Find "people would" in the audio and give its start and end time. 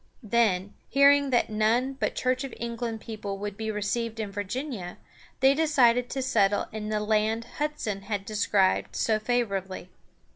3.01-3.55